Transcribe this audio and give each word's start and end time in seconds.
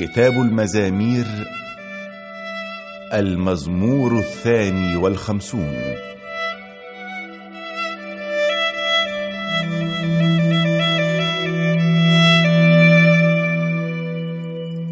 كتاب 0.00 0.32
المزامير 0.32 1.26
المزمور 3.12 4.18
الثاني 4.18 4.96
والخمسون. 4.96 5.76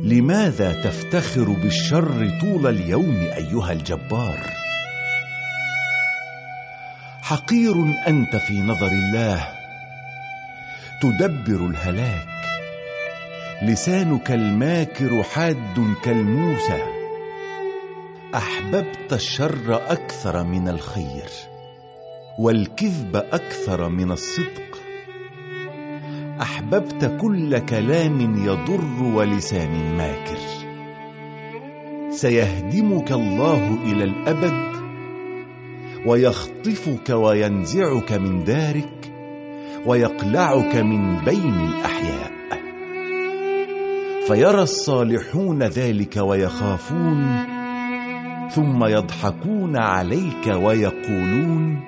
لماذا 0.04 0.72
تفتخر 0.72 1.44
بالشر 1.44 2.30
طول 2.40 2.66
اليوم 2.66 3.28
أيها 3.36 3.72
الجبار؟ 3.72 4.38
حقير 7.22 7.74
أنت 8.08 8.36
في 8.36 8.60
نظر 8.60 8.86
الله 8.86 9.48
تدبر 11.02 11.66
الهلاك. 11.66 12.28
لسانك 13.62 14.30
الماكر 14.30 15.22
حاد 15.22 15.94
كالموسى. 16.02 16.82
أحببت 18.34 19.12
الشر 19.12 19.74
أكثر 19.92 20.44
من 20.44 20.68
الخير 20.68 21.28
والكذب 22.38 23.16
أكثر 23.16 23.88
من 23.88 24.10
الصدق. 24.10 24.78
أحببت 26.40 27.16
كل 27.20 27.58
كلام 27.58 28.20
يضر 28.46 29.02
ولسان 29.02 29.96
ماكر 29.96 30.38
سيهدمك 32.10 33.12
الله 33.12 33.78
إلى 33.84 34.04
الأبد 34.04 34.68
ويخطفك 36.06 37.10
وينزعك 37.10 38.12
من 38.12 38.44
دارك 38.44 39.12
ويقلعك 39.86 40.76
من 40.76 41.24
بين 41.24 41.54
الأحياء. 41.54 42.57
فيرى 44.28 44.62
الصالحون 44.62 45.62
ذلك 45.62 46.16
ويخافون 46.16 47.44
ثم 48.50 48.84
يضحكون 48.84 49.76
عليك 49.76 50.46
ويقولون 50.46 51.80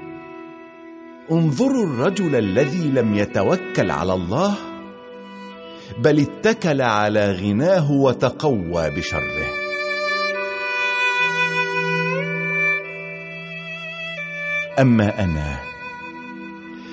انظروا 1.33 1.85
الرجل 1.85 2.37
الذي 2.37 2.89
لم 2.89 3.15
يتوكل 3.15 3.91
على 3.91 4.13
الله 4.13 4.55
بل 5.99 6.21
اتكل 6.21 6.83
على 6.83 7.33
غناه 7.33 7.93
وتقوى 7.93 8.91
بشره. 8.91 9.47
أما 14.79 15.25
أنا 15.25 15.59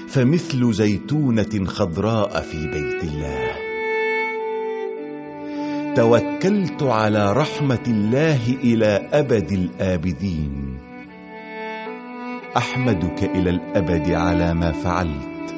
فمثل 0.07 0.73
زيتونة 0.73 1.65
خضراء 1.65 2.41
في 2.41 2.67
بيت 2.67 3.03
الله. 3.03 3.66
توكلت 5.97 6.83
على 6.83 7.33
رحمة 7.33 7.83
الله 7.87 8.47
إلى 8.63 9.09
أبد 9.13 9.51
الآبدين. 9.51 10.77
أحمدك 12.57 13.23
إلى 13.23 13.49
الأبد 13.49 14.11
على 14.11 14.53
ما 14.53 14.71
فعلت. 14.71 15.55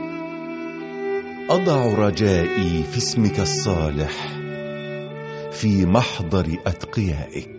أضع 1.49 1.93
رجائي 1.93 2.83
في 2.91 2.97
اسمك 2.97 3.39
الصالح 3.39 4.11
في 5.51 5.85
محضر 5.85 6.57
أتقيائك. 6.67 7.58